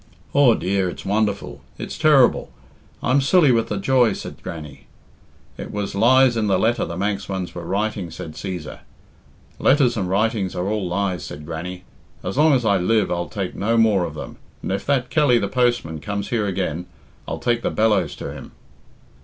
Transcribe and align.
"Aw, 0.33 0.55
dear! 0.55 0.89
It's 0.89 1.05
wonderful 1.05 1.61
I 1.79 1.83
it's 1.83 1.95
terrible! 1.95 2.49
I'm 3.03 3.21
silly 3.21 3.51
with 3.51 3.67
the 3.67 3.77
joy," 3.77 4.13
said 4.13 4.41
Grannie. 4.41 4.87
"It 5.59 5.69
was 5.71 5.93
lies 5.93 6.35
in 6.35 6.47
the 6.47 6.57
letter 6.57 6.85
the 6.85 6.97
Manx 6.97 7.29
ones 7.29 7.53
were 7.53 7.63
writing," 7.67 8.09
said 8.09 8.31
Cæsar. 8.31 8.79
"Letters 9.59 9.95
and 9.95 10.09
writings 10.09 10.55
are 10.55 10.65
all 10.67 10.87
lies," 10.87 11.23
said 11.23 11.45
Grannie. 11.45 11.83
"As 12.23 12.35
long 12.35 12.53
as 12.55 12.65
I 12.65 12.77
live 12.79 13.11
I'll 13.11 13.29
take 13.29 13.53
no 13.53 13.77
more 13.77 14.03
of 14.05 14.15
them, 14.15 14.37
and 14.63 14.71
if 14.71 14.87
that 14.87 15.11
Kelly, 15.11 15.37
the 15.37 15.47
postman, 15.47 15.99
comes 15.99 16.29
here 16.29 16.47
again, 16.47 16.87
I'll 17.27 17.37
take 17.37 17.61
the 17.61 17.69
bellows 17.69 18.15
to 18.15 18.33
him." 18.33 18.53